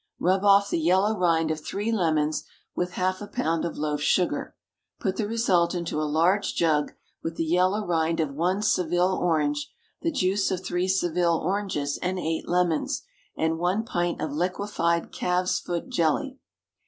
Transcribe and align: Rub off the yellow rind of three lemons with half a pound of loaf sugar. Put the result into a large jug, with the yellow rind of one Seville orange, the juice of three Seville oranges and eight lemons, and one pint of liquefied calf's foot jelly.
Rub 0.19 0.43
off 0.43 0.71
the 0.71 0.79
yellow 0.79 1.15
rind 1.15 1.51
of 1.51 1.59
three 1.63 1.91
lemons 1.91 2.43
with 2.75 2.93
half 2.93 3.21
a 3.21 3.27
pound 3.27 3.63
of 3.65 3.77
loaf 3.77 4.01
sugar. 4.01 4.55
Put 4.99 5.15
the 5.17 5.27
result 5.27 5.75
into 5.75 6.01
a 6.01 6.09
large 6.09 6.55
jug, 6.55 6.93
with 7.21 7.35
the 7.35 7.45
yellow 7.45 7.85
rind 7.85 8.19
of 8.19 8.33
one 8.33 8.63
Seville 8.63 9.15
orange, 9.15 9.71
the 10.01 10.09
juice 10.11 10.49
of 10.49 10.65
three 10.65 10.87
Seville 10.87 11.37
oranges 11.37 11.99
and 12.01 12.17
eight 12.17 12.47
lemons, 12.49 13.03
and 13.37 13.59
one 13.59 13.85
pint 13.85 14.19
of 14.23 14.31
liquefied 14.31 15.11
calf's 15.11 15.59
foot 15.59 15.87
jelly. 15.89 16.39